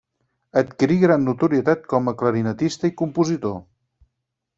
Adquirí 0.59 0.95
gran 1.01 1.21
notorietat 1.27 1.85
com 1.91 2.09
a 2.11 2.13
clarinetista 2.21 2.91
i 2.91 2.95
compositor. 3.03 3.55